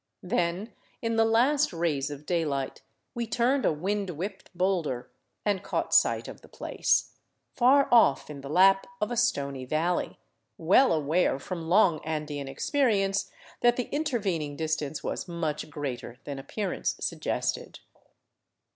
[0.23, 0.73] Then,
[1.03, 2.81] in the last rays of daylight,
[3.13, 5.11] we turned a wind whipped boulder
[5.45, 7.11] and caught sight of the place,
[7.53, 10.17] far off in the lap of a stony valley,
[10.57, 13.29] well aware from long Andean experience
[13.59, 17.79] that the intervening distance was much greater than appearance suggested.